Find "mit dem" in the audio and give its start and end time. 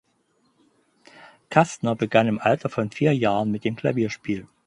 3.51-3.75